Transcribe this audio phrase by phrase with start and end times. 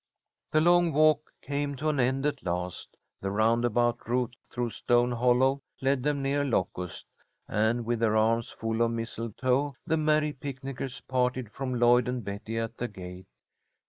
[0.51, 2.97] The long walk came to an end at last.
[3.21, 7.05] The roundabout route through Stone Hollow led them near Locust,
[7.47, 12.57] and, with their arms full of mistletoe, the merry picnickers parted from Lloyd and Betty
[12.57, 13.27] at the gate.